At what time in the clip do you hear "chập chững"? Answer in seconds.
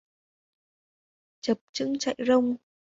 1.41-1.97